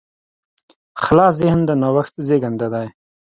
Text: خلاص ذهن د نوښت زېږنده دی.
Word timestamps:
خلاص 1.03 1.33
ذهن 1.41 1.59
د 1.65 1.71
نوښت 1.81 2.13
زېږنده 2.27 2.67
دی. 2.73 2.87